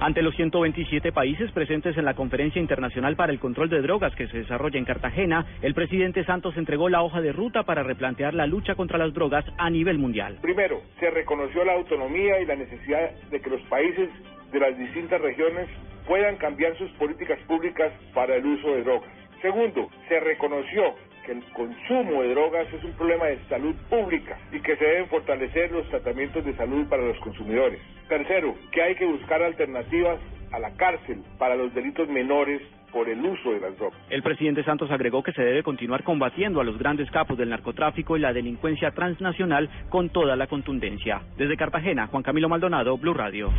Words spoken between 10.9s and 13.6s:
se reconoció la autonomía y la necesidad de que los